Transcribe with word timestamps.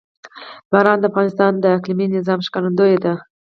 باران 0.71 0.97
د 0.99 1.05
افغانستان 1.11 1.51
د 1.59 1.65
اقلیمي 1.77 2.05
نظام 2.17 2.39
ښکارندوی 2.47 2.95
ده. 3.03 3.13